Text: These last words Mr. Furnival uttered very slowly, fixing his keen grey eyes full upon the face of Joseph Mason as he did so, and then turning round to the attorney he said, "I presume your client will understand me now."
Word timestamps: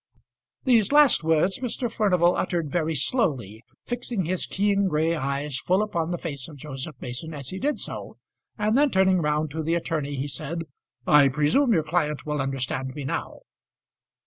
These 0.63 0.91
last 0.91 1.23
words 1.23 1.59
Mr. 1.59 1.87
Furnival 1.91 2.35
uttered 2.35 2.71
very 2.71 2.95
slowly, 2.95 3.63
fixing 3.85 4.25
his 4.25 4.47
keen 4.47 4.87
grey 4.87 5.15
eyes 5.15 5.59
full 5.59 5.83
upon 5.83 6.09
the 6.09 6.17
face 6.17 6.47
of 6.47 6.57
Joseph 6.57 6.95
Mason 7.01 7.35
as 7.35 7.49
he 7.49 7.59
did 7.59 7.77
so, 7.77 8.17
and 8.57 8.75
then 8.75 8.89
turning 8.89 9.21
round 9.21 9.51
to 9.51 9.61
the 9.61 9.75
attorney 9.75 10.15
he 10.15 10.27
said, 10.27 10.63
"I 11.05 11.27
presume 11.27 11.71
your 11.71 11.83
client 11.83 12.25
will 12.25 12.41
understand 12.41 12.95
me 12.95 13.03
now." 13.03 13.41